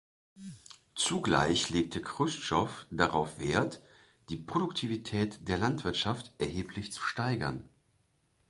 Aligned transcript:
Zugleich 0.95 1.69
legte 1.69 2.01
Chruschtschow 2.01 2.87
darauf 2.89 3.37
Wert, 3.39 3.83
die 4.29 4.35
Produktivität 4.37 5.47
der 5.47 5.59
Landwirtschaft 5.59 6.33
erheblich 6.39 6.91
zu 6.91 7.03
steigern. 7.03 7.69